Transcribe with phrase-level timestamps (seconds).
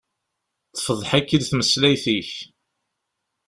[0.75, 2.31] Tefḍeḥ-ik-id tmeslayt-ik.